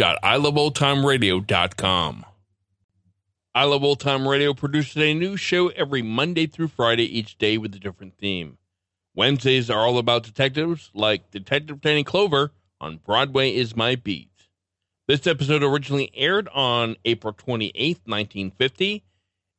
[0.00, 2.24] review.iloveoldtimeradio.com.
[3.54, 7.58] I Love Old Time Radio produces a new show every Monday through Friday, each day
[7.58, 8.56] with a different theme.
[9.14, 14.28] Wednesdays are all about detectives, like Detective Danny Clover on Broadway is My Beat.
[15.08, 19.02] This episode originally aired on April 28th, 1950,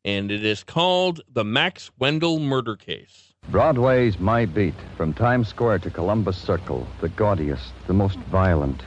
[0.06, 3.34] and it is called The Max Wendell Murder Case.
[3.50, 8.84] Broadway's My Beat, from Times Square to Columbus Circle, the gaudiest, the most violent,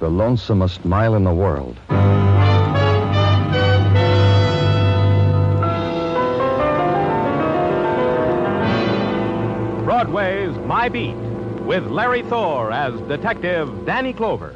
[0.00, 1.78] the lonesomest mile in the world.
[9.84, 11.14] Broadway's My Beat,
[11.64, 14.54] with Larry Thor as Detective Danny Clover.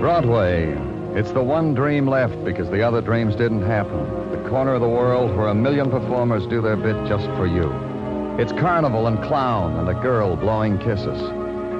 [0.00, 0.76] Broadway.
[1.14, 4.27] It's the one dream left because the other dreams didn't happen.
[4.48, 7.70] Corner of the world where a million performers do their bit just for you.
[8.38, 11.20] It's carnival and clown and a girl blowing kisses.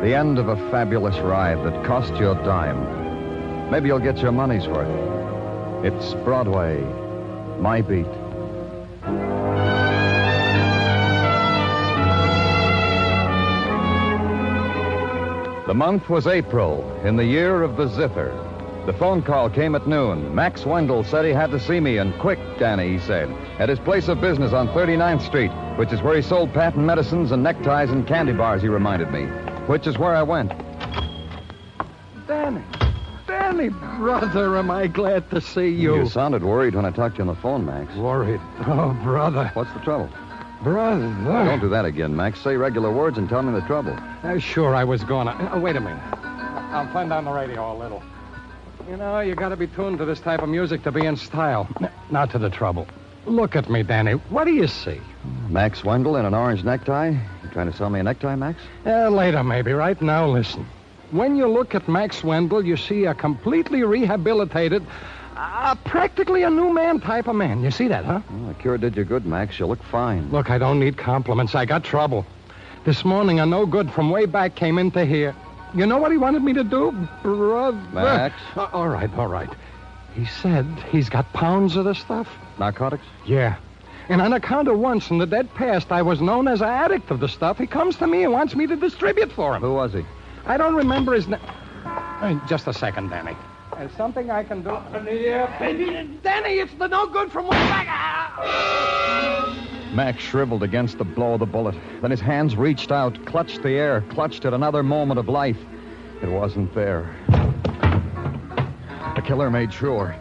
[0.02, 3.70] The end of a fabulous ride that cost you a dime.
[3.70, 4.86] Maybe you'll get your money's worth.
[5.82, 6.82] It's Broadway.
[7.58, 8.04] My beat.
[15.66, 18.47] The month was April, in the year of the zither.
[18.88, 20.34] The phone call came at noon.
[20.34, 23.28] Max Wendell said he had to see me, and quick, Danny, he said,
[23.58, 27.30] at his place of business on 39th Street, which is where he sold patent medicines
[27.30, 29.26] and neckties and candy bars, he reminded me,
[29.66, 30.52] which is where I went.
[32.26, 32.62] Danny.
[33.26, 35.96] Danny, brother, am I glad to see you.
[35.96, 37.94] You sounded worried when I talked to you on the phone, Max.
[37.94, 38.40] Worried.
[38.60, 39.50] Oh, brother.
[39.52, 40.08] What's the trouble?
[40.62, 41.14] Brother.
[41.24, 42.40] Don't do that again, Max.
[42.40, 43.94] Say regular words and tell me the trouble.
[44.22, 45.32] Uh, sure, I was gonna.
[45.32, 46.02] Uh, wait a minute.
[46.72, 48.02] I'll turn down the radio a little.
[48.88, 51.68] You know, you gotta be tuned to this type of music to be in style.
[51.80, 52.86] N- Now to the trouble.
[53.26, 54.12] Look at me, Danny.
[54.12, 55.00] What do you see?
[55.48, 57.10] Max Wendell in an orange necktie?
[57.10, 58.60] You trying to sell me a necktie, Max?
[58.86, 59.72] Uh, later, maybe.
[59.72, 60.66] Right now, listen.
[61.10, 64.84] When you look at Max Wendell, you see a completely rehabilitated,
[65.36, 67.62] uh, practically a new man type of man.
[67.62, 68.20] You see that, huh?
[68.30, 69.58] Well, the cure did you good, Max.
[69.58, 70.30] You look fine.
[70.30, 71.54] Look, I don't need compliments.
[71.54, 72.24] I got trouble.
[72.84, 75.34] This morning, a no good from way back came into here.
[75.74, 76.92] You know what he wanted me to do,
[77.22, 77.76] brother?
[77.92, 78.34] Max?
[78.56, 79.50] Uh, all right, all right.
[80.14, 82.28] He said he's got pounds of the stuff.
[82.58, 83.04] Narcotics?
[83.26, 83.56] Yeah.
[84.08, 87.10] And on account of once in the dead past I was known as an addict
[87.10, 89.62] of the stuff, he comes to me and wants me to distribute for him.
[89.62, 90.04] Who was he?
[90.46, 91.40] I don't remember his name.
[92.48, 93.36] just a second, Danny.
[93.78, 94.76] There's something I can do.
[95.08, 96.18] Yeah, baby.
[96.24, 97.86] Danny, it's the no good from way back.
[99.94, 101.76] Max shriveled against the blow of the bullet.
[102.02, 105.58] Then his hands reached out, clutched the air, clutched at another moment of life.
[106.22, 107.14] It wasn't there.
[109.14, 110.16] The killer made sure.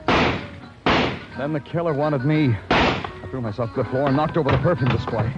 [0.85, 2.55] Then the killer wanted me.
[2.69, 5.33] I threw myself to the floor and knocked over the perfume display.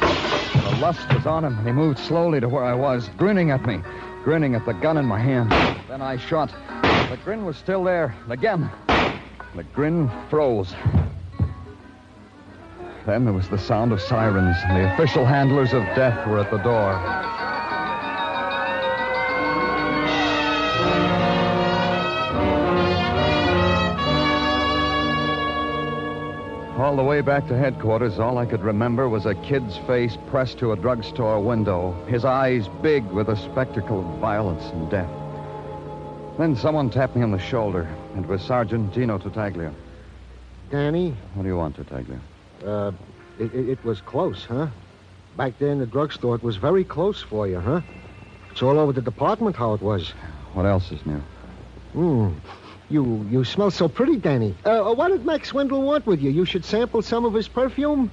[0.00, 3.64] The lust was on him, and he moved slowly to where I was, grinning at
[3.64, 3.80] me,
[4.24, 5.52] grinning at the gun in my hand.
[5.88, 6.52] Then I shot.
[7.10, 8.14] The grin was still there.
[8.28, 8.70] Again,
[9.56, 10.72] the grin froze.
[13.04, 16.52] Then there was the sound of sirens, and the official handlers of death were at
[16.52, 16.92] the door.
[26.80, 30.58] All the way back to headquarters, all I could remember was a kid's face pressed
[30.58, 35.19] to a drugstore window, his eyes big with a spectacle of violence and death.
[36.40, 37.86] Then someone tapped me on the shoulder.
[38.16, 39.74] It was Sergeant Gino Tartaglia.
[40.70, 42.18] Danny, What do you want, Tartaglia?
[42.66, 42.92] uh,
[43.38, 44.68] it, it, it was close, huh?
[45.36, 47.82] Back there in the drugstore, it was very close for you, huh?
[48.50, 50.14] It's all over the department how it was.
[50.54, 51.22] What else is new?
[51.92, 52.28] Hmm.
[52.88, 54.54] You you smell so pretty, Danny.
[54.64, 56.30] Uh, uh, what did Max Wendell want with you?
[56.30, 58.10] You should sample some of his perfume.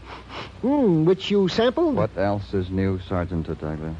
[0.61, 1.05] Hmm.
[1.05, 1.95] Which you sampled?
[1.95, 3.95] What else is new, Sergeant Tartaglia?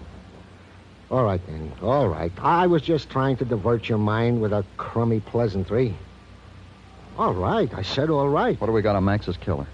[1.10, 1.72] All right, then.
[1.82, 2.32] All right.
[2.42, 5.96] I was just trying to divert your mind with a crummy pleasantry.
[7.18, 7.74] All right.
[7.74, 8.60] I said all right.
[8.60, 9.68] What do we got on Max's killer?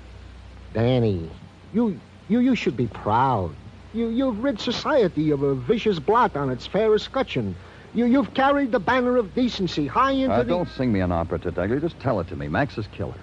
[0.74, 1.30] Danny,
[1.74, 2.00] you
[2.30, 3.54] you you should be proud.
[3.94, 7.56] You you've rid society of a vicious blot on its fair escutcheon.
[7.94, 11.12] You you've carried the banner of decency high into Uh, the don't sing me an
[11.12, 11.82] opera, Detective.
[11.82, 12.48] Just tell it to me.
[12.48, 13.14] Max's killer.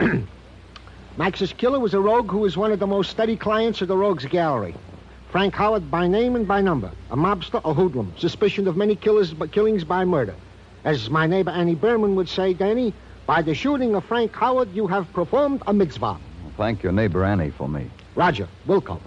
[1.16, 3.96] Max's killer was a rogue who was one of the most steady clients of the
[3.96, 4.74] Rogues Gallery.
[5.34, 6.92] Frank Howard by name and by number.
[7.10, 10.36] A mobster, a hoodlum, suspicion of many killers, killings by murder.
[10.84, 12.94] As my neighbor Annie Berman would say, Danny,
[13.26, 16.18] by the shooting of Frank Howard, you have performed a mitzvah.
[16.56, 17.90] Thank your neighbor Annie for me.
[18.14, 19.00] Roger, Wilco.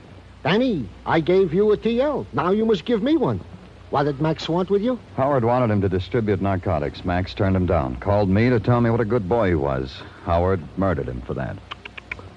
[0.44, 2.26] Danny, I gave you a TL.
[2.34, 3.40] Now you must give me one.
[3.90, 5.00] What did Max want with you?
[5.16, 7.06] Howard wanted him to distribute narcotics.
[7.06, 7.96] Max turned him down.
[8.02, 10.02] Called me to tell me what a good boy he was.
[10.26, 11.56] Howard murdered him for that.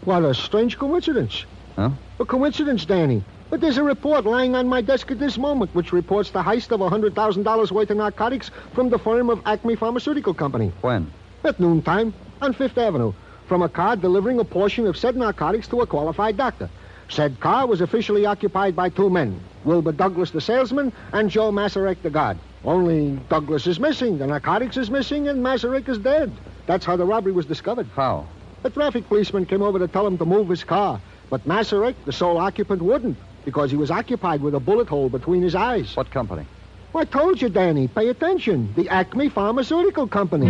[0.05, 1.45] What a strange coincidence.
[1.75, 1.91] Huh?
[2.21, 3.25] A coincidence, Danny.
[3.51, 6.71] But there's a report lying on my desk at this moment which reports the heist
[6.71, 11.11] of $100,000 worth of narcotics from the firm of Acme Pharmaceutical Company When?
[11.43, 13.13] at noontime on Fifth Avenue
[13.49, 16.71] from a car delivering a portion of said narcotics to a qualified doctor.
[17.09, 22.03] Said car was officially occupied by two men, Wilbur Douglas, the salesman, and Joe Masarek,
[22.03, 22.39] the guard.
[22.65, 26.31] Only Douglas is missing, the narcotics is missing, and Masarek is dead.
[26.67, 27.89] That's how the robbery was discovered.
[27.97, 28.29] How?
[28.63, 31.01] A traffic policeman came over to tell him to move his car,
[31.31, 35.43] but Masarek, the sole occupant, wouldn't because he was occupied with a bullet hole between
[35.43, 35.97] his eyes.
[35.97, 36.47] What company?
[36.95, 37.89] I told you, Danny.
[37.89, 38.73] Pay attention.
[38.75, 40.49] The Acme Pharmaceutical Company.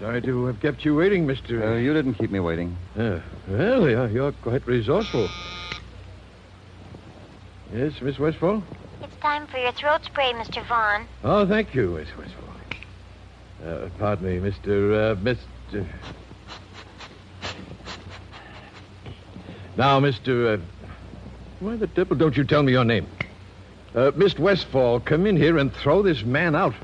[0.00, 1.62] Sorry to have kept you waiting, Mr.
[1.62, 2.76] Uh, you didn't keep me waiting.
[2.96, 5.28] Uh, well, you're, you're quite resourceful.
[7.72, 8.62] Yes, Miss Westfall?
[9.18, 10.64] It's time for your throat spray, Mr.
[10.68, 11.04] Vaughn.
[11.24, 12.54] Oh, thank you, Miss Westfall.
[13.66, 14.94] Uh, pardon me, Mr.
[14.94, 15.84] Uh, Mr.
[19.76, 20.54] Now, Mr.
[20.54, 20.62] Uh,
[21.58, 23.08] why the devil don't you tell me your name?
[23.92, 26.74] Uh, Miss Westfall, come in here and throw this man out.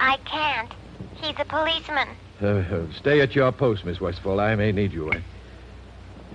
[0.00, 0.72] I can't.
[1.14, 2.08] He's a policeman.
[2.40, 4.40] Uh, stay at your post, Miss Westfall.
[4.40, 5.12] I may need you.
[5.12, 5.22] I...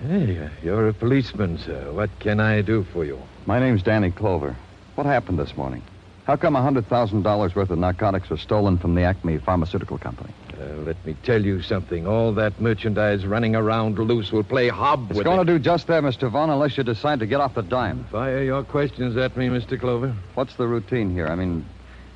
[0.08, 1.92] Hey, uh, you're a policeman, sir.
[1.92, 3.20] What can I do for you?
[3.44, 4.56] My name's Danny Clover.
[4.94, 5.82] What happened this morning?
[6.24, 10.32] How come $100,000 worth of narcotics was stolen from the Acme Pharmaceutical Company?
[10.52, 12.06] Uh, let me tell you something.
[12.06, 15.10] All that merchandise running around loose will play hob with...
[15.10, 15.44] It's with going it.
[15.46, 16.30] to do just that, Mr.
[16.30, 18.04] Vaughn, unless you decide to get off the dime.
[18.04, 19.80] Fire your questions at me, Mr.
[19.80, 20.14] Clover.
[20.34, 21.26] What's the routine here?
[21.26, 21.64] I mean,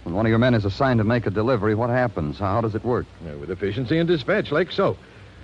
[0.05, 2.39] when one of your men is assigned to make a delivery, what happens?
[2.39, 3.07] How does it work?
[3.27, 4.97] Uh, with efficiency and dispatch, like so.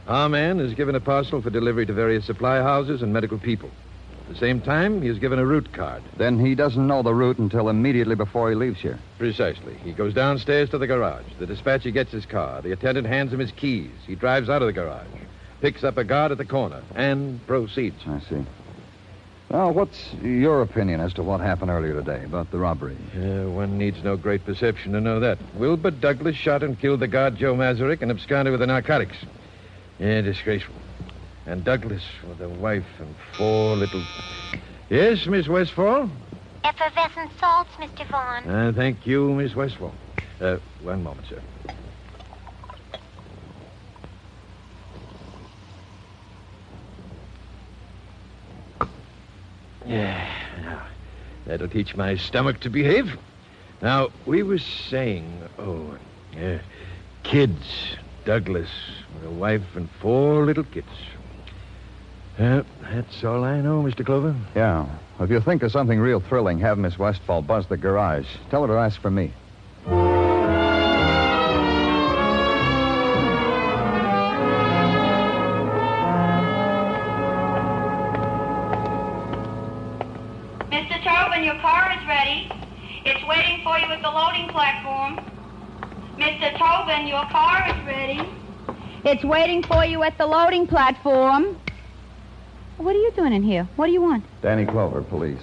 [0.07, 3.71] Our man is given a parcel for delivery to various supply houses and medical people.
[4.33, 6.03] At the same time, he is given a route card.
[6.17, 8.99] Then he doesn't know the route until immediately before he leaves here.
[9.19, 9.75] Precisely.
[9.85, 11.27] He goes downstairs to the garage.
[11.39, 12.63] The dispatcher gets his car.
[12.63, 13.91] The attendant hands him his keys.
[14.07, 15.07] He drives out of the garage,
[15.61, 18.03] picks up a guard at the corner, and proceeds.
[18.07, 18.43] I see.
[19.51, 22.97] Now, what's your opinion as to what happened earlier today about the robbery?
[23.15, 25.37] Uh, one needs no great perception to know that.
[25.57, 29.19] Wilbur Douglas shot and killed the guard Joe Mazurek and absconded with the narcotics.
[29.99, 30.75] Yeah, disgraceful.
[31.47, 34.03] And Douglas with a wife and four little.
[34.89, 36.09] Yes, Miss Westfall?
[36.65, 38.07] Effervescent salts, Mr.
[38.09, 38.49] Vaughn.
[38.49, 39.93] Uh, thank you, Miss Westfall.
[40.41, 41.43] Uh, one moment, sir.
[49.85, 50.29] Yeah,
[50.63, 50.87] now,
[51.45, 53.19] that'll teach my stomach to behave.
[53.83, 55.99] Now, we were saying, oh,
[56.41, 56.59] uh,
[57.25, 57.97] kids.
[58.25, 58.71] Douglas
[59.15, 60.87] with a wife and four little kids.
[62.39, 64.05] Uh, that's all I know, Mr.
[64.05, 64.35] Clover.
[64.55, 64.87] Yeah.
[65.21, 68.27] If you think of something real thrilling, have Miss Westfall buzz the garage.
[68.51, 69.33] Tell her to ask for me.
[80.71, 81.05] Mr.
[81.05, 82.51] Tobin, your car is ready.
[83.05, 85.21] It's waiting for you at the loading platform.
[86.17, 86.57] Mr.
[86.59, 88.21] Tobin, your car is ready.
[89.05, 91.57] It's waiting for you at the loading platform.
[92.79, 93.69] What are you doing in here?
[93.77, 94.25] What do you want?
[94.43, 95.43] Danny Clover, police.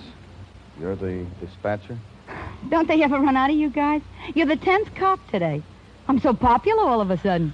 [0.80, 1.98] You're the dispatcher?
[2.70, 4.02] Don't they ever run out of you guys?
[4.36, 5.62] You're the tenth cop today.
[6.08, 7.54] I'm so popular all of a sudden.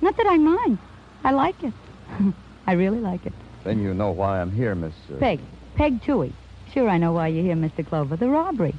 [0.00, 0.78] Not that I mind.
[1.24, 1.72] I like it.
[2.66, 3.32] I really like it.
[3.64, 4.94] Then you know why I'm here, Miss.
[5.12, 5.16] Uh...
[5.16, 5.40] Peg.
[5.74, 6.32] Peg Toohey.
[6.72, 7.86] Sure, I know why you're here, Mr.
[7.86, 8.16] Clover.
[8.16, 8.74] The robbery.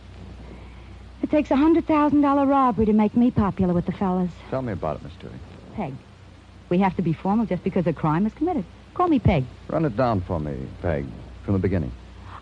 [1.22, 4.32] It takes a $100,000 robbery to make me popular with the fellas.
[4.50, 5.40] Tell me about it, Miss Toohey.
[5.76, 5.94] Peg.
[6.70, 8.66] We have to be formal just because a crime is committed.
[8.98, 9.46] Call me Peg.
[9.70, 11.06] Run it down for me, Peg,
[11.44, 11.92] from the beginning.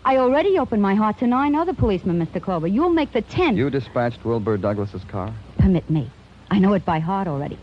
[0.06, 2.40] I already opened my heart to nine other policemen, Mr.
[2.40, 2.66] Clover.
[2.66, 3.58] You'll make the tenth.
[3.58, 5.34] You dispatched Wilbur Douglas's car?
[5.58, 6.10] Permit me.
[6.50, 7.58] I know it by heart already.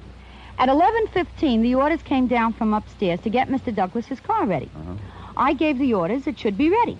[0.59, 3.73] At 11.15, the orders came down from upstairs to get Mr.
[3.73, 4.69] Douglas's car ready.
[4.75, 4.93] Uh-huh.
[5.35, 6.99] I gave the orders it should be ready.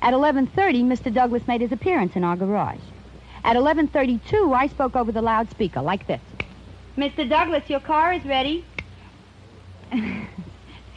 [0.00, 1.12] At 11.30, Mr.
[1.12, 2.80] Douglas made his appearance in our garage.
[3.44, 6.22] At 11.32, I spoke over the loudspeaker like this.
[6.96, 7.28] Mr.
[7.28, 8.64] Douglas, your car is ready.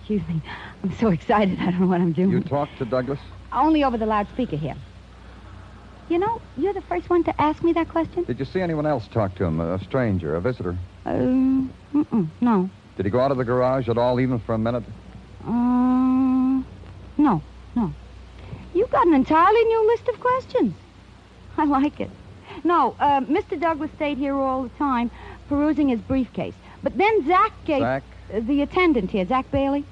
[0.09, 0.41] Excuse me.
[0.83, 1.59] I'm so excited.
[1.59, 2.31] I don't know what I'm doing.
[2.31, 3.19] You talked to Douglas?
[3.53, 4.75] Only over the loudspeaker here.
[6.09, 8.23] You know, you're the first one to ask me that question.
[8.23, 9.59] Did you see anyone else talk to him?
[9.59, 10.75] A stranger, a visitor?
[11.05, 11.71] Um,
[12.41, 12.71] no.
[12.97, 14.83] Did he go out of the garage at all, even for a minute?
[15.45, 16.65] Um,
[17.19, 17.43] no,
[17.75, 17.93] no.
[18.73, 20.73] You've got an entirely new list of questions.
[21.55, 22.09] I like it.
[22.63, 23.61] No, uh, Mr.
[23.61, 25.11] Douglas stayed here all the time,
[25.47, 26.55] perusing his briefcase.
[26.81, 27.81] But then Zach gave...
[27.81, 28.03] Zach?
[28.31, 29.85] The attendant here, Zach Bailey.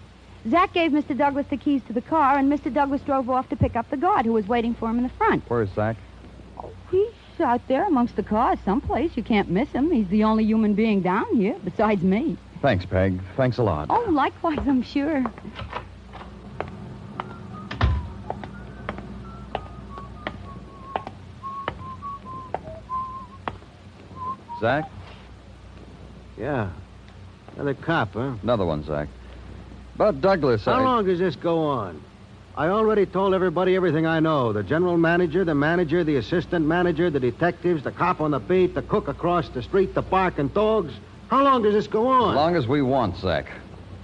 [0.49, 1.17] Zach gave Mr.
[1.17, 2.73] Douglas the keys to the car, and Mr.
[2.73, 5.09] Douglas drove off to pick up the guard who was waiting for him in the
[5.09, 5.43] front.
[5.47, 5.97] Where's Zach?
[6.89, 9.11] He's out there amongst the cars someplace.
[9.15, 9.91] You can't miss him.
[9.91, 12.37] He's the only human being down here, besides me.
[12.61, 13.19] Thanks, Peg.
[13.35, 13.87] Thanks a lot.
[13.89, 15.23] Oh, likewise, I'm sure.
[24.59, 24.89] Zach?
[26.37, 26.71] Yeah.
[27.55, 28.33] Another cop, huh?
[28.41, 29.07] Another one, Zach.
[29.97, 30.83] But Douglas, How I...
[30.83, 32.01] long does this go on?
[32.55, 34.51] I already told everybody everything I know.
[34.51, 38.73] The general manager, the manager, the assistant manager, the detectives, the cop on the beat,
[38.73, 40.93] the cook across the street, the barking dogs.
[41.29, 42.31] How long does this go on?
[42.31, 43.51] As long as we want, Zach.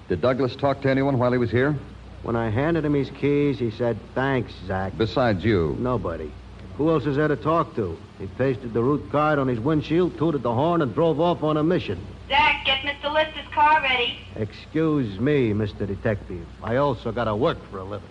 [0.07, 1.75] Did Douglas talk to anyone while he was here?
[2.21, 4.93] When I handed him his keys, he said, thanks, Zach.
[4.97, 5.75] Besides you.
[5.79, 6.31] Nobody.
[6.77, 7.97] Who else is there to talk to?
[8.19, 11.57] He pasted the route card on his windshield, tooted the horn, and drove off on
[11.57, 11.99] a mission.
[12.33, 13.13] Zach, get Mr.
[13.13, 14.17] Lister's car ready.
[14.37, 15.85] Excuse me, Mr.
[15.85, 16.47] Detective.
[16.63, 18.09] I also gotta work for a living.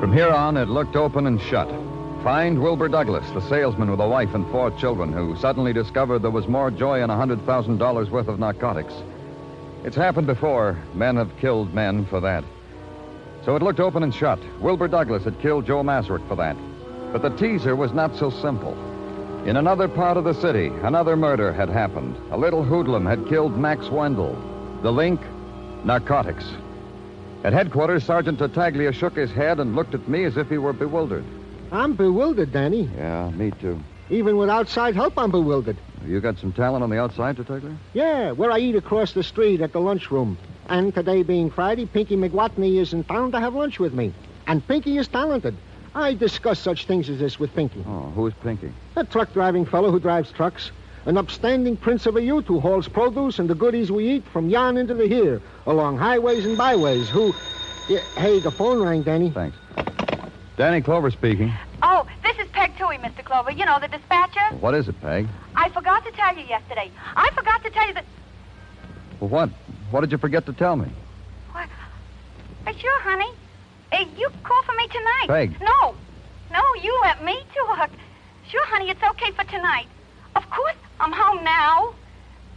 [0.00, 1.66] From here on, it looked open and shut.
[2.22, 6.30] Find Wilbur Douglas, the salesman with a wife and four children, who suddenly discovered there
[6.30, 8.92] was more joy in a $100,000 worth of narcotics.
[9.84, 10.76] It's happened before.
[10.92, 12.44] Men have killed men for that.
[13.46, 14.40] So it looked open and shut.
[14.60, 16.56] Wilbur Douglas had killed Joe Masrick for that.
[17.12, 18.76] But the teaser was not so simple.
[19.46, 22.16] In another part of the city, another murder had happened.
[22.30, 24.36] A little hoodlum had killed Max Wendell.
[24.82, 25.20] The link?
[25.84, 26.44] Narcotics.
[27.44, 30.72] At headquarters, Sergeant Tartaglia shook his head and looked at me as if he were
[30.72, 31.24] bewildered.
[31.70, 32.90] I'm bewildered, Danny.
[32.96, 33.80] Yeah, me too.
[34.10, 35.76] Even with outside help, I'm bewildered.
[36.04, 37.76] You got some talent on the outside, Tartaglia?
[37.94, 40.36] Yeah, where I eat across the street at the lunchroom.
[40.68, 44.12] And today being Friday, Pinky McWatney is in town to have lunch with me.
[44.46, 45.54] And Pinky is talented.
[45.98, 47.84] I discuss such things as this with Pinky.
[47.84, 48.70] Oh, who is Pinky?
[48.94, 50.70] A truck driving fellow who drives trucks.
[51.06, 54.48] An upstanding prince of a youth who hauls produce and the goodies we eat from
[54.48, 57.34] yon into the here, along highways and byways, who...
[57.88, 59.30] Yeah, hey, the phone rang, Danny.
[59.30, 59.56] Thanks.
[60.56, 61.52] Danny Clover speaking.
[61.82, 63.24] Oh, this is Peg Toohey, Mr.
[63.24, 63.50] Clover.
[63.50, 64.54] You know, the dispatcher.
[64.60, 65.26] What is it, Peg?
[65.56, 66.92] I forgot to tell you yesterday.
[67.16, 68.04] I forgot to tell you that...
[69.18, 69.50] Well, what?
[69.90, 70.88] What did you forget to tell me?
[71.50, 71.68] What?
[72.76, 73.32] Sure, honey.
[73.92, 75.26] Uh, you call for me tonight.
[75.28, 75.60] Peg.
[75.60, 75.94] No.
[76.52, 77.90] No, you let me talk.
[78.48, 79.86] Sure, honey, it's okay for tonight.
[80.36, 81.94] Of course, I'm home now.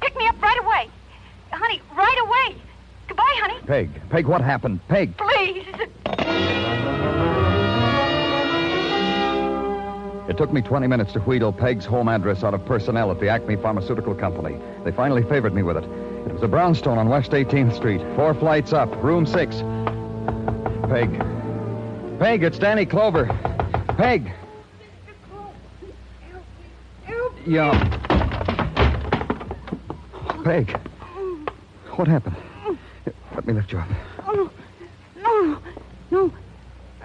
[0.01, 0.89] Pick me up right away.
[1.51, 2.61] Honey, right away.
[3.07, 3.59] Goodbye, honey.
[3.65, 4.09] Peg.
[4.09, 4.79] Peg, what happened?
[4.87, 5.15] Peg.
[5.17, 5.65] Please.
[10.29, 13.27] It took me 20 minutes to wheedle Peg's home address out of personnel at the
[13.27, 14.57] Acme Pharmaceutical Company.
[14.85, 15.83] They finally favored me with it.
[15.83, 19.57] It was a brownstone on West 18th Street, four flights up, room six.
[20.91, 21.09] Peg.
[22.19, 23.27] Peg, it's Danny Clover.
[23.95, 24.25] Peg.
[24.25, 25.13] Mr.
[25.29, 25.53] Clover.
[26.25, 26.65] Help me.
[27.05, 27.53] Help me.
[27.53, 27.71] Yeah.
[30.43, 30.77] Peg.
[31.95, 32.35] What happened?
[33.33, 33.87] Let me lift you up.
[34.27, 34.51] Oh,
[35.15, 35.23] no.
[35.23, 35.61] No.
[36.11, 36.33] No.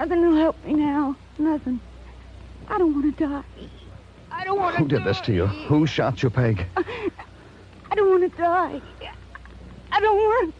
[0.00, 1.14] Nothing will help me now.
[1.38, 1.78] Nothing.
[2.66, 3.44] I don't want to die.
[4.32, 5.46] I don't want to Who did this to you?
[5.46, 6.66] Who shot you, Peg?
[6.76, 8.82] I don't want to die.
[9.92, 10.54] I don't want.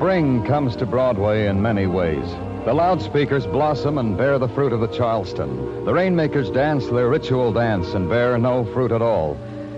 [0.00, 2.24] Spring comes to Broadway in many ways.
[2.64, 5.84] The loudspeakers blossom and bear the fruit of the Charleston.
[5.84, 9.34] The rainmakers dance their ritual dance and bear no fruit at all.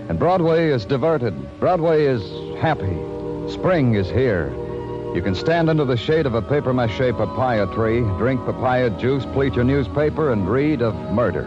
[0.07, 1.59] And Broadway is diverted.
[1.59, 2.21] Broadway is
[2.61, 2.97] happy.
[3.51, 4.49] Spring is here.
[5.13, 9.25] You can stand under the shade of a paper mache papaya tree, drink papaya juice,
[9.33, 11.43] pleat your newspaper, and read of murder.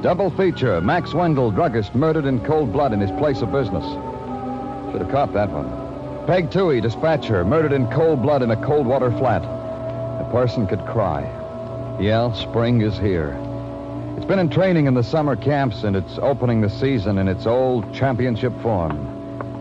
[0.00, 3.84] Double feature Max Wendell, druggist, murdered in cold blood in his place of business.
[4.92, 5.87] Should have caught that one.
[6.28, 9.42] Peg Toohey, dispatcher, murdered in cold blood in a cold water flat.
[9.42, 11.22] A person could cry.
[11.98, 13.34] Yeah, spring is here.
[14.18, 17.46] It's been in training in the summer camps, and it's opening the season in its
[17.46, 18.92] old championship form.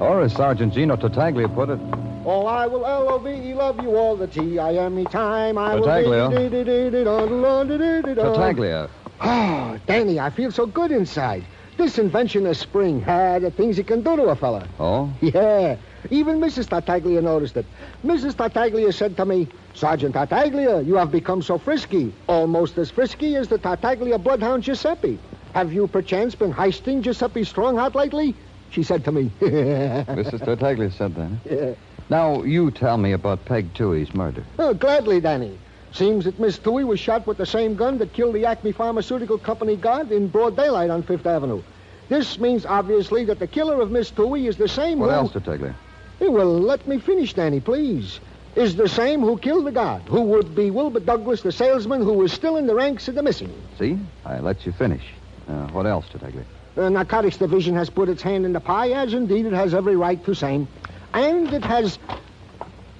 [0.01, 1.79] Or, as Sergeant Gino Tartaglia put it,
[2.25, 5.57] Oh, I will L-O-V-E love you all the T-I-M-E time.
[5.57, 6.27] I Tartaglia.
[6.27, 8.13] will...
[8.15, 8.89] Tartaglia.
[9.21, 11.45] Oh, Danny, I feel so good inside.
[11.77, 14.67] This invention of spring, ah, the things it can do to a fella.
[14.79, 15.13] Oh?
[15.21, 15.77] Yeah.
[16.09, 16.69] Even Mrs.
[16.69, 17.65] Tartaglia noticed it.
[18.05, 18.35] Mrs.
[18.35, 23.47] Tartaglia said to me, Sergeant Tartaglia, you have become so frisky, almost as frisky as
[23.47, 25.19] the Tartaglia bloodhound Giuseppe.
[25.53, 28.35] Have you perchance been heisting Giuseppe Strongheart lately?
[28.69, 29.31] She said to me.
[29.39, 30.43] Mrs.
[30.43, 31.31] Tartaglia said that.
[31.49, 31.73] Yeah.
[32.09, 34.43] Now, you tell me about Peg Toohey's murder.
[34.59, 35.57] Oh, gladly, Danny.
[35.91, 39.37] Seems that Miss Toohey was shot with the same gun that killed the Acme Pharmaceutical
[39.37, 41.61] Company guard in broad daylight on Fifth Avenue.
[42.09, 45.15] This means, obviously, that the killer of Miss Toohey is the same What who...
[45.15, 45.75] else, Tartaglia?
[46.21, 48.19] Eh, Well, let me finish, Danny, please.
[48.55, 52.13] Is the same who killed the guard, who would be Wilbur Douglas, the salesman, who
[52.13, 53.53] was still in the ranks of the missing.
[53.77, 53.99] See?
[54.25, 55.03] I let you finish.
[55.47, 56.43] Uh, what else, Tartaglia?
[56.73, 59.95] The Narcotics Division has put its hand in the pie, as indeed it has every
[59.95, 60.67] right to same.
[61.13, 61.99] And it has...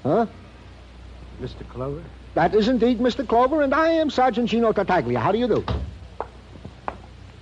[0.03, 0.27] Huh?
[1.41, 1.67] Mr.
[1.69, 2.03] Clover?
[2.35, 3.27] That is indeed Mr.
[3.27, 5.19] Clover, and I am Sergeant Gino Tartaglia.
[5.19, 5.63] How do you do?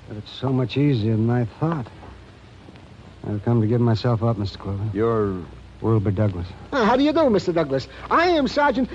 [0.08, 1.88] But it's so much easier than I thought.
[3.28, 4.58] I've come to give myself up, Mr.
[4.58, 4.84] Clover.
[4.94, 5.42] You're
[5.86, 6.48] Wilbur Douglas.
[6.72, 7.54] Uh, how do you do, Mr.
[7.54, 7.88] Douglas?
[8.10, 8.90] I am Sergeant...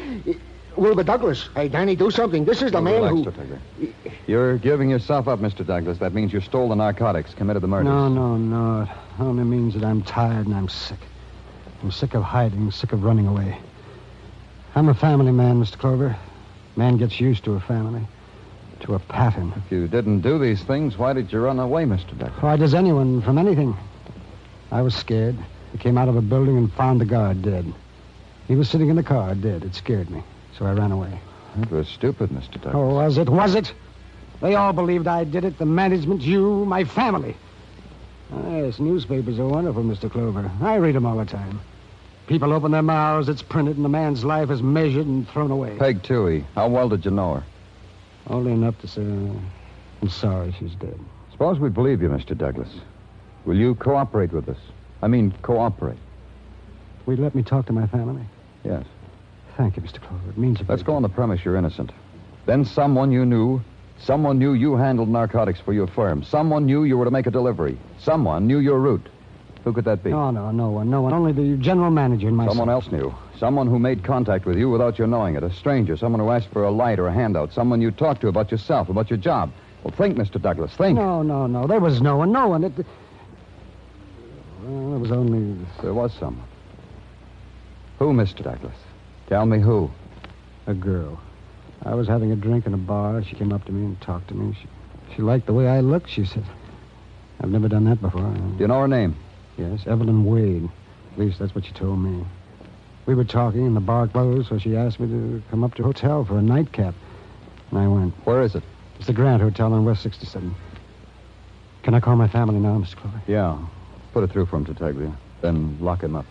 [0.77, 1.49] Wilbur Douglas.
[1.55, 2.45] Hey, Danny, do something.
[2.45, 3.37] This is the man relax,
[3.79, 3.93] who...
[4.27, 5.67] You're giving yourself up, Mr.
[5.67, 5.99] Douglas.
[5.99, 7.87] That means you stole the narcotics, committed the murders.
[7.87, 8.83] No, no, no.
[8.83, 10.99] It only means that I'm tired and I'm sick.
[11.83, 13.59] I'm sick of hiding, sick of running away.
[14.75, 15.79] I'm a family man, Mr.
[15.79, 16.17] Clover.
[16.77, 18.07] Man gets used to a family,
[18.81, 19.53] to a pattern.
[19.67, 22.17] If you didn't do these things, why did you run away, Mr.
[22.19, 22.43] Douglas?
[22.43, 23.77] Why does anyone from anything?
[24.71, 25.37] I was scared.
[25.73, 27.73] I came out of a building and found the guard dead.
[28.49, 29.65] He was sitting in the car, dead.
[29.65, 30.23] It scared me,
[30.59, 31.21] so I ran away.
[31.57, 32.55] That was stupid, Mr.
[32.55, 32.75] Douglas.
[32.75, 33.29] Oh, was it?
[33.29, 33.73] Was it?
[34.41, 35.59] They all believed I did it.
[35.59, 37.37] The management, you, my family.
[38.33, 40.11] Ah, yes, newspapers are wonderful, Mr.
[40.11, 40.51] Clover.
[40.63, 41.61] I read them all the time.
[42.27, 45.77] People open their mouths, it's printed, and a man's life is measured and thrown away.
[45.79, 46.45] Peg Toohey.
[46.55, 47.45] How well did you know her?
[48.29, 50.99] Only enough to say, I'm sorry she's dead.
[51.33, 52.39] Suppose we believe you, Mr.
[52.39, 52.69] Douglas.
[53.45, 54.59] Will you cooperate with us?
[55.03, 55.99] I mean, cooperate.
[57.07, 58.23] Will you let me talk to my family?
[58.65, 58.85] Yes.
[59.57, 60.01] Thank you, Mr.
[60.01, 60.31] Clover.
[60.31, 61.93] It means a Let's go on the premise you're innocent.
[62.47, 63.63] Then someone you knew,
[63.99, 66.23] someone knew you handled narcotics for your firm.
[66.23, 67.79] Someone knew you were to make a delivery.
[67.99, 69.09] Someone knew your route.
[69.65, 70.11] Who could that be?
[70.11, 71.13] No, no, no one, no one.
[71.13, 72.57] Only the general manager and myself.
[72.57, 73.15] Someone else knew.
[73.39, 75.43] Someone who made contact with you without your knowing it.
[75.43, 75.97] A stranger.
[75.97, 77.53] Someone who asked for a light or a handout.
[77.53, 79.53] Someone you talked to about yourself, about your job.
[79.83, 80.41] Well, think, Mr.
[80.41, 80.75] Douglas.
[80.77, 80.97] Think.
[80.97, 81.67] No, no, no.
[81.67, 82.65] There was no one, no one.
[82.65, 82.73] It...
[85.01, 85.67] There was only...
[85.81, 86.47] There was someone.
[87.99, 88.45] Who, Mr.
[88.45, 88.77] Douglas?
[89.29, 89.91] Tell me who.
[90.67, 91.19] A girl.
[91.83, 93.25] I was having a drink in a bar.
[93.25, 94.55] She came up to me and talked to me.
[94.61, 94.69] She,
[95.17, 96.45] she liked the way I looked, she said.
[97.41, 98.31] I've never done that before.
[98.31, 99.17] Do you know her name?
[99.57, 100.69] Yes, Evelyn Wade.
[101.13, 102.23] At least that's what she told me.
[103.07, 105.83] We were talking and the bar closed, so she asked me to come up to
[105.83, 106.95] a hotel for a nightcap.
[107.71, 108.13] And I went.
[108.27, 108.65] Where is it?
[108.99, 110.55] It's the Grant Hotel on West 67.
[111.85, 112.97] Can I call my family now, Mr.
[112.97, 113.23] Clover?
[113.27, 113.59] Yeah.
[114.13, 115.13] Put it through for him, Tartaglia.
[115.41, 116.27] Then lock him up.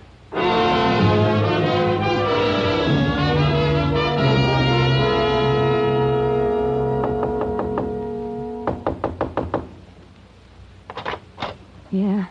[11.91, 12.25] Yeah.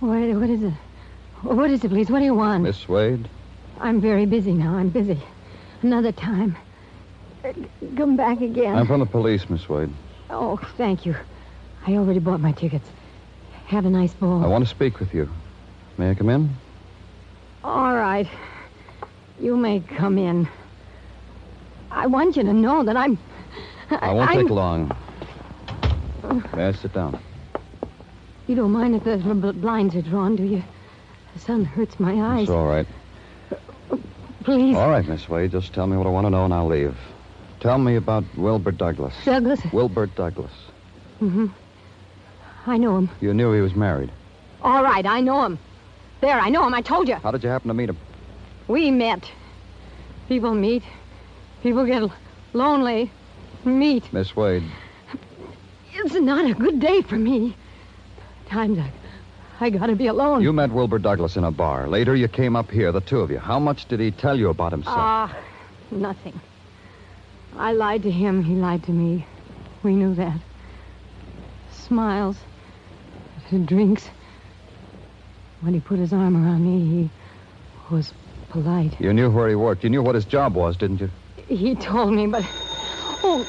[0.00, 0.72] What, what is it?
[1.42, 2.10] What is it, please?
[2.10, 2.64] What do you want?
[2.64, 3.28] Miss Wade?
[3.80, 4.74] I'm very busy now.
[4.74, 5.20] I'm busy.
[5.82, 6.56] Another time.
[7.96, 8.74] Come back again.
[8.74, 9.90] I'm from the police, Miss Wade.
[10.30, 11.14] Oh, thank you.
[11.86, 12.88] I already bought my tickets.
[13.66, 14.44] Have a nice ball.
[14.44, 15.28] I want to speak with you.
[15.96, 16.50] May I come in?
[17.62, 18.28] All right.
[19.40, 20.48] You may come in.
[21.90, 23.18] I want you to know that I'm.
[23.90, 24.96] I won't I'm- take long.
[26.54, 27.18] May I sit down?
[28.46, 30.62] You don't mind if the bl- blinds are drawn, do you?
[31.34, 32.42] The sun hurts my eyes.
[32.42, 32.86] It's all right.
[34.42, 34.76] Please.
[34.76, 35.52] All right, Miss Wade.
[35.52, 36.96] Just tell me what I want to know and I'll leave.
[37.60, 39.14] Tell me about Wilbur Douglas.
[39.24, 39.60] Douglas?
[39.72, 40.52] Wilbur Douglas.
[41.22, 41.46] Mm-hmm.
[42.66, 43.10] I know him.
[43.20, 44.10] You knew he was married.
[44.62, 45.58] All right, I know him.
[46.20, 46.72] There, I know him.
[46.72, 47.16] I told you.
[47.16, 47.98] How did you happen to meet him?
[48.66, 49.30] We met.
[50.28, 50.82] People meet.
[51.62, 52.02] People get
[52.54, 53.10] lonely.
[53.64, 54.10] Meet.
[54.12, 54.62] Miss Wade.
[55.92, 57.54] It's not a good day for me.
[58.48, 58.90] Times I,
[59.60, 60.42] I gotta be alone.
[60.42, 61.88] You met Wilbur Douglas in a bar.
[61.88, 63.38] Later, you came up here, the two of you.
[63.38, 64.96] How much did he tell you about himself?
[64.98, 65.36] Ah,
[65.90, 66.40] nothing.
[67.56, 68.42] I lied to him.
[68.42, 69.26] He lied to me.
[69.82, 70.40] We knew that.
[71.70, 72.36] Smiles.
[73.64, 74.08] Drinks.
[75.60, 77.08] When he put his arm around me,
[77.88, 78.12] he was
[78.50, 79.00] polite.
[79.00, 79.84] You knew where he worked.
[79.84, 81.10] You knew what his job was, didn't you?
[81.48, 82.44] He told me, but.
[83.22, 83.46] Oh.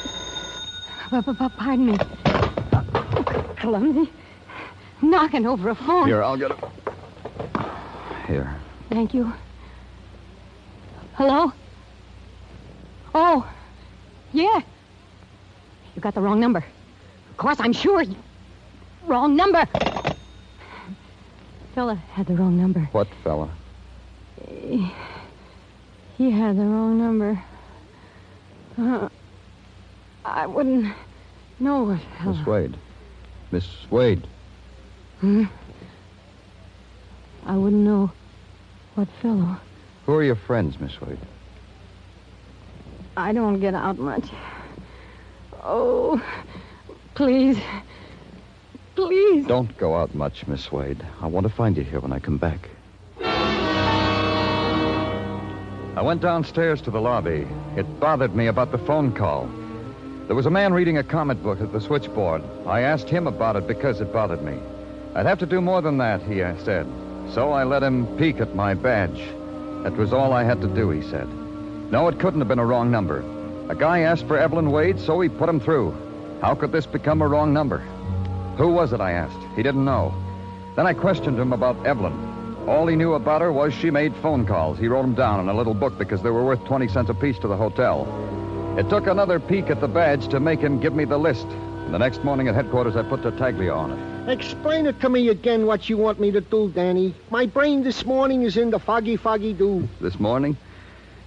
[1.10, 1.98] Pardon me.
[3.58, 4.12] Clumsy.
[5.02, 6.08] Knocking over a phone.
[6.08, 6.58] Here, I'll get it.
[8.28, 8.56] Here.
[8.90, 9.34] Thank you.
[11.14, 11.52] Hello?
[13.14, 13.50] Oh,
[14.34, 14.62] yeah.
[15.96, 16.64] You got the wrong number.
[17.30, 18.02] Of course, I'm sure.
[18.02, 18.16] You...
[19.08, 19.66] Wrong number.
[21.76, 22.82] Fella had the wrong number.
[22.92, 23.52] What fella?
[24.48, 24.92] He,
[26.18, 27.42] he had the wrong number.
[28.78, 29.10] Uh,
[30.24, 30.94] I wouldn't
[31.60, 32.36] know what fella.
[32.36, 32.78] Miss Wade.
[33.52, 34.28] Miss Wade.
[35.20, 35.44] Hmm?
[37.46, 38.12] I wouldn't know
[38.96, 39.58] what fellow.
[40.06, 41.20] Who are your friends, Miss Wade?
[43.18, 44.26] I don't get out much.
[45.64, 46.22] Oh,
[47.14, 47.58] please.
[48.96, 49.46] Please.
[49.46, 51.06] Don't go out much, Miss Wade.
[51.22, 52.70] I want to find you here when I come back.
[55.98, 57.48] I went downstairs to the lobby.
[57.78, 59.50] It bothered me about the phone call.
[60.28, 62.42] There was a man reading a comic book at the switchboard.
[62.66, 64.58] I asked him about it because it bothered me.
[65.14, 66.88] I'd have to do more than that, he said.
[67.34, 69.22] So I let him peek at my badge.
[69.84, 71.28] That was all I had to do, he said.
[71.92, 73.24] No, it couldn't have been a wrong number.
[73.70, 75.96] A guy asked for Evelyn Wade, so he put him through.
[76.42, 77.86] How could this become a wrong number?
[78.58, 79.38] Who was it, I asked.
[79.56, 80.14] He didn't know.
[80.76, 82.58] Then I questioned him about Evelyn.
[82.68, 84.80] All he knew about her was she made phone calls.
[84.80, 87.38] He wrote them down in a little book because they were worth 20 cents apiece
[87.40, 88.08] to the hotel.
[88.78, 91.46] It took another peek at the badge to make him give me the list.
[91.46, 94.32] And the next morning at headquarters, I put Tartaglia on it.
[94.32, 97.14] Explain it to me again what you want me to do, Danny.
[97.30, 99.88] My brain this morning is in the foggy, foggy do.
[100.02, 100.58] This morning,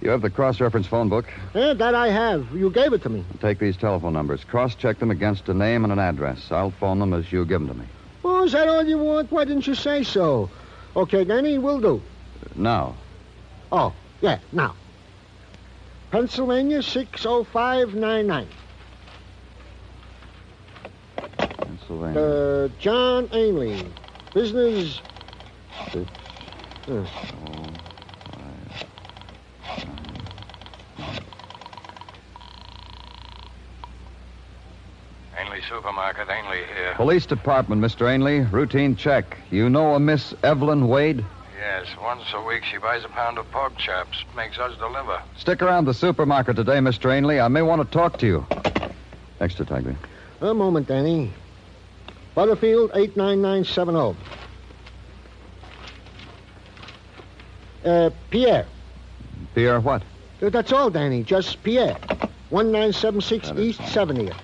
[0.01, 1.25] you have the cross-reference phone book.
[1.53, 2.47] Yeah, that I have.
[2.53, 3.25] You gave it to me.
[3.41, 4.43] Take these telephone numbers.
[4.45, 6.51] Cross-check them against a name and an address.
[6.51, 7.85] I'll phone them as you give them to me.
[8.23, 9.31] Oh, is that all you want?
[9.31, 10.49] Why didn't you say so?
[10.95, 12.01] Okay, Danny, will do.
[12.55, 12.95] Now,
[13.71, 14.73] Oh, yeah, now.
[16.11, 18.47] Pennsylvania 60599.
[21.37, 22.19] Pennsylvania.
[22.19, 23.85] Uh, John Ainley.
[24.33, 25.01] Business.
[25.91, 26.09] Six,
[26.87, 27.68] Uh, oh,
[35.69, 36.93] Supermarket, Ainley here.
[36.95, 38.09] Police Department, Mr.
[38.09, 38.39] Ainley.
[38.39, 39.37] Routine check.
[39.51, 41.23] You know a Miss Evelyn Wade?
[41.59, 44.23] Yes, once a week she buys a pound of pork chops.
[44.35, 45.21] Makes us deliver.
[45.37, 47.11] Stick around the supermarket today, Mr.
[47.13, 47.39] Ainley.
[47.39, 48.45] I may want to talk to you.
[49.39, 49.95] Next to Tiger.
[50.41, 51.31] a moment, Danny.
[52.33, 54.17] Butterfield 89970.
[57.85, 58.65] Uh, Pierre.
[59.53, 60.01] Pierre, what?
[60.41, 61.23] Uh, That's all, Danny.
[61.23, 61.97] Just Pierre.
[62.49, 64.07] 1976 East fine.
[64.07, 64.35] 70th.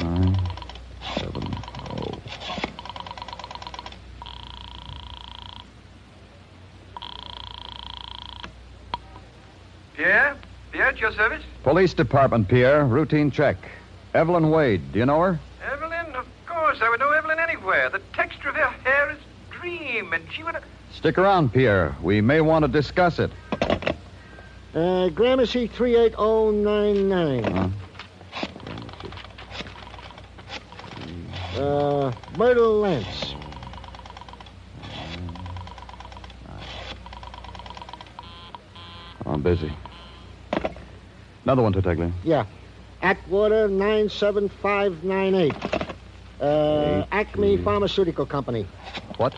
[0.00, 0.36] Nine,
[1.16, 1.56] seven,
[1.90, 2.18] oh.
[9.96, 10.36] Pierre?
[10.72, 11.42] Pierre, at your service?
[11.68, 12.86] Police Department, Pierre.
[12.86, 13.58] Routine check.
[14.14, 14.90] Evelyn Wade.
[14.90, 15.38] Do you know her?
[15.70, 16.16] Evelyn?
[16.16, 16.78] Of course.
[16.80, 17.90] I would know Evelyn anywhere.
[17.90, 19.18] The texture of her hair is
[19.50, 20.56] dream, and she would.
[20.94, 21.94] Stick around, Pierre.
[22.02, 23.30] We may want to discuss it.
[24.74, 27.74] Uh, Gramercy 38099.
[31.54, 31.62] Huh?
[31.62, 33.34] Uh, Myrtle Lance.
[39.26, 39.70] I'm busy.
[41.48, 42.12] Another one, Tartaglia.
[42.24, 42.44] Yeah.
[43.00, 45.54] Atwater 97598.
[46.42, 48.66] Uh, Acme Pharmaceutical Company.
[49.16, 49.34] What?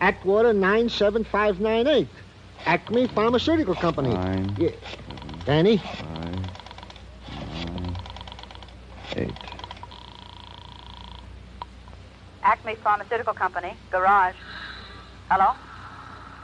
[0.00, 2.08] Atwater 97598.
[2.64, 4.14] Acme Pharmaceutical Company.
[4.14, 4.70] Nine, Yeah.
[5.44, 5.76] Danny?
[5.76, 6.34] five,
[7.66, 7.96] nine,
[9.16, 9.34] eight.
[12.42, 14.36] Acme Pharmaceutical Company, garage.
[15.30, 15.52] Hello?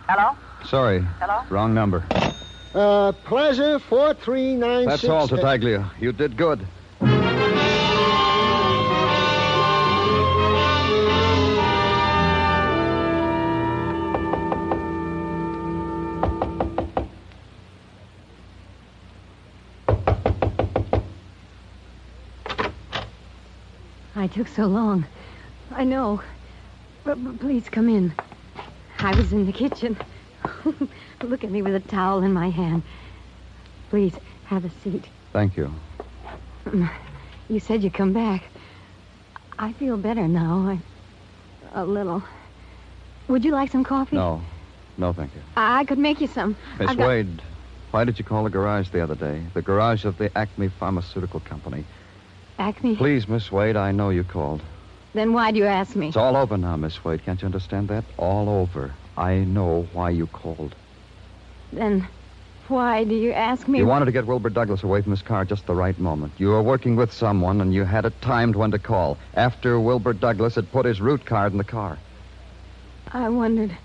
[0.06, 0.36] Hello?
[0.66, 1.00] Sorry.
[1.18, 1.44] Hello?
[1.48, 2.04] Wrong number.
[2.74, 4.86] Uh, Plaza 4396.
[4.86, 5.90] That's all, Tartaglia.
[5.98, 6.66] You did good.
[24.14, 25.06] I took so long.
[25.70, 26.20] I know.
[27.04, 28.12] But, but please come in.
[28.98, 29.96] I was in the kitchen.
[31.22, 32.82] Look at me with a towel in my hand.
[33.90, 34.12] Please,
[34.46, 35.04] have a seat.
[35.32, 35.72] Thank you.
[37.50, 38.44] You said you'd come back.
[39.58, 40.68] I feel better now.
[41.74, 42.22] I, a little.
[43.28, 44.16] Would you like some coffee?
[44.16, 44.42] No.
[44.98, 45.40] No, thank you.
[45.56, 46.56] I, I could make you some.
[46.78, 47.42] Miss got- Wade,
[47.90, 49.42] why did you call the garage the other day?
[49.54, 51.84] The garage of the Acme Pharmaceutical Company.
[52.58, 52.96] Acme.
[52.96, 54.60] Please, Miss Wade, I know you called.
[55.14, 56.08] Then why do you ask me?
[56.08, 57.24] It's all over now, Miss Wade.
[57.24, 58.04] Can't you understand that?
[58.18, 58.92] All over.
[59.18, 60.76] I know why you called.
[61.72, 62.06] Then
[62.68, 63.78] why do you ask me?
[63.78, 66.34] You wanted to get Wilbur Douglas away from his car just the right moment.
[66.38, 69.18] You were working with someone, and you had it timed when to call.
[69.34, 71.98] After Wilbur Douglas had put his route card in the car.
[73.12, 73.76] I wondered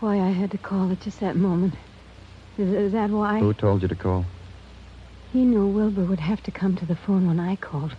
[0.00, 1.74] why I had to call at just that moment.
[2.58, 3.38] Is, is that why?
[3.38, 4.26] Who told you to call?
[5.32, 7.96] He knew Wilbur would have to come to the phone when I called.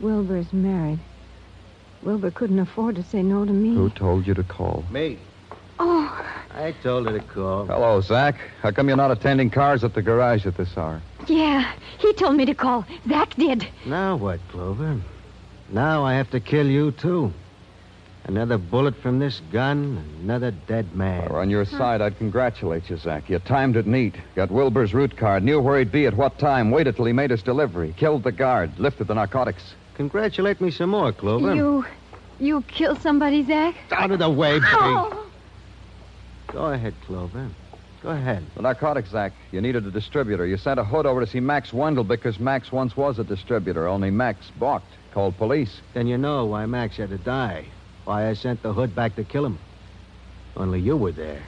[0.00, 1.00] Wilbur's married.
[2.02, 3.74] Wilbur couldn't afford to say no to me.
[3.74, 4.84] Who told you to call?
[4.90, 5.18] Me.
[5.82, 7.64] Oh, I told her to call.
[7.64, 8.36] Hello, Zach.
[8.60, 11.00] How come you're not attending cars at the garage at this hour?
[11.26, 11.72] yeah.
[11.98, 12.84] He told me to call.
[13.08, 13.66] Zach did.
[13.86, 15.00] Now what, Clover?
[15.70, 17.32] Now I have to kill you, too.
[18.24, 21.28] Another bullet from this gun, another dead man.
[21.30, 23.30] Well, on your side, I'd congratulate you, Zach.
[23.30, 24.14] You timed it neat.
[24.34, 27.30] Got Wilbur's route card, knew where he'd be at what time, waited till he made
[27.30, 29.74] his delivery, killed the guard, lifted the narcotics.
[29.94, 31.54] Congratulate me some more, Clover.
[31.54, 31.86] You.
[32.38, 33.74] You killed somebody, Zach?
[33.90, 35.16] Out of the way, baby.
[36.52, 37.48] Go ahead, Clover.
[38.02, 38.44] Go ahead.
[38.56, 39.32] The narcotics, Zach.
[39.52, 40.46] You needed a distributor.
[40.46, 43.86] You sent a hood over to see Max Wendell because Max once was a distributor,
[43.86, 44.92] only Max balked.
[45.12, 45.80] Called police.
[45.92, 47.66] Then you know why Max had to die.
[48.04, 49.58] Why I sent the hood back to kill him.
[50.56, 51.42] Only you were there.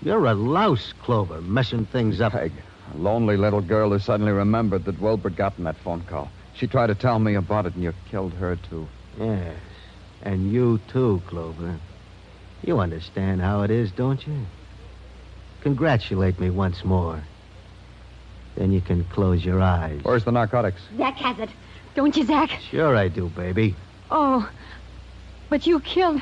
[0.00, 2.32] You're a louse, Clover, messing things up.
[2.32, 2.52] Peg,
[2.94, 6.30] a lonely little girl who suddenly remembered that Wilbur got in that phone call.
[6.54, 8.88] She tried to tell me about it, and you killed her, too.
[9.18, 9.56] Yes.
[10.22, 11.78] And you, too, Clover.
[12.64, 14.46] You understand how it is, don't you?
[15.62, 17.22] Congratulate me once more.
[18.56, 20.00] Then you can close your eyes.
[20.02, 20.80] Where's the narcotics?
[20.96, 21.50] Zach has it.
[21.94, 22.50] Don't you, Zach?
[22.70, 23.74] Sure I do, baby.
[24.10, 24.48] Oh,
[25.48, 26.20] but you killed.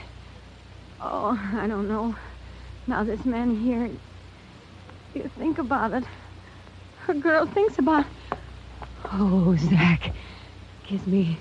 [1.00, 2.14] Oh, I don't know.
[2.87, 3.90] Now this man here.
[5.14, 6.05] You think about it.
[7.09, 8.07] A girl thinks about.
[9.12, 10.12] Oh, Zach.
[10.85, 11.38] Kiss me.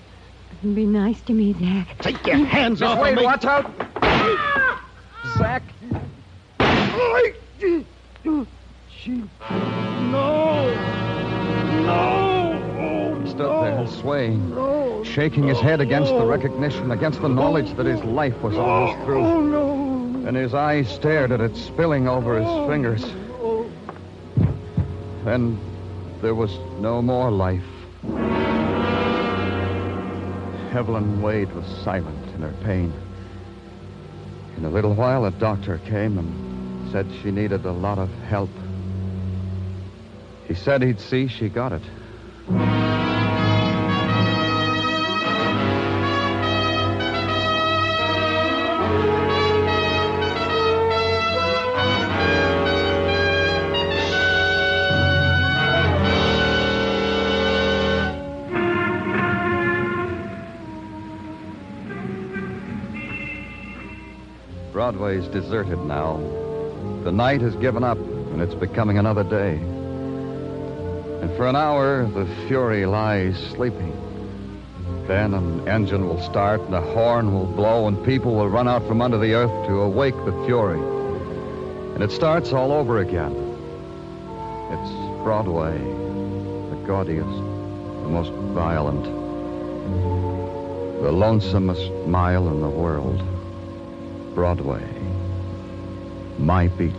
[0.61, 1.97] Be nice to me, Zach.
[1.99, 3.23] Take your hands off Wade, of me.
[3.25, 3.71] watch out!
[4.01, 4.88] Ah!
[5.37, 5.63] Zach!
[8.89, 9.23] She...
[10.11, 10.73] No!
[11.85, 13.21] No!
[13.23, 18.03] He stood there, swaying, shaking his head against the recognition, against the knowledge that his
[18.03, 19.25] life was almost through.
[19.25, 20.27] Oh, no!
[20.27, 22.67] And his eyes stared at it spilling over his oh.
[22.67, 23.03] fingers.
[25.25, 25.59] Then
[26.21, 27.63] there was no more life.
[30.73, 32.93] Evelyn Wade was silent in her pain.
[34.59, 38.49] In a little while, a doctor came and said she needed a lot of help.
[40.49, 41.83] He said he'd see she got it.
[64.79, 66.15] Broadway's deserted now.
[67.03, 69.55] The night has given up, and it's becoming another day.
[69.55, 73.91] And for an hour, the Fury lies sleeping.
[75.05, 78.87] Then an engine will start, and a horn will blow, and people will run out
[78.87, 80.79] from under the earth to awake the Fury.
[81.95, 83.33] And it starts all over again.
[84.71, 84.91] It's
[85.25, 89.03] Broadway, the gaudiest, the most violent,
[91.03, 93.21] the lonesomest mile in the world.
[94.39, 94.87] Broadway.
[96.37, 96.93] My beat.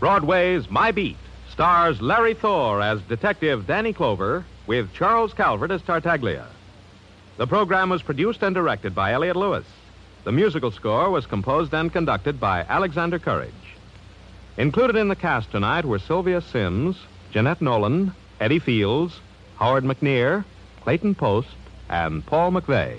[0.00, 1.16] Broadway's My Beat
[1.52, 6.48] stars Larry Thor as Detective Danny Clover with Charles Calvert as Tartaglia.
[7.36, 9.64] The program was produced and directed by Elliott Lewis.
[10.24, 13.52] The musical score was composed and conducted by Alexander Courage.
[14.58, 16.98] Included in the cast tonight were Sylvia Sims,
[17.32, 19.18] Jeanette Nolan, Eddie Fields,
[19.56, 20.44] Howard McNear,
[20.82, 21.48] Clayton Post,
[21.88, 22.98] and Paul McVeigh.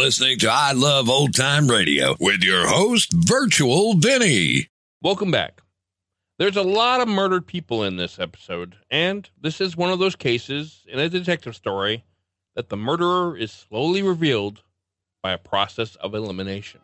[0.00, 4.66] Listening to I Love Old Time Radio with your host, Virtual Vinny.
[5.02, 5.60] Welcome back.
[6.38, 10.16] There's a lot of murdered people in this episode, and this is one of those
[10.16, 12.02] cases in a detective story
[12.56, 14.62] that the murderer is slowly revealed
[15.22, 16.80] by a process of elimination.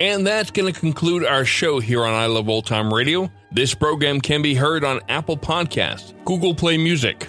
[0.00, 3.30] And that's going to conclude our show here on I Love Old Time Radio.
[3.52, 7.28] This program can be heard on Apple Podcasts, Google Play Music,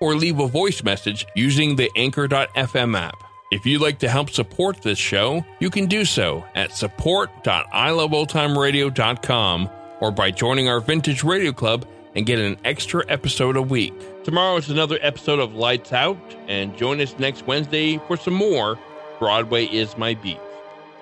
[0.00, 3.22] or leave a voice message using the Anchor.fm app.
[3.52, 10.10] If you'd like to help support this show, you can do so at support.iloveoldtimeradio.com or
[10.10, 13.94] by joining our Vintage Radio Club and get an extra episode a week.
[14.24, 18.78] Tomorrow is another episode of Lights Out, and join us next Wednesday for some more
[19.18, 20.40] Broadway is My Beat.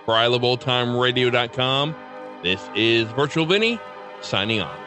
[0.05, 1.95] For iloveoldtimeradio.com,
[2.43, 3.79] this is Virtual Vinny
[4.21, 4.84] signing off.